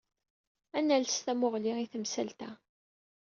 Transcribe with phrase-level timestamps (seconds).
[0.77, 2.49] Ad nales tamuɣli i temsalt-a.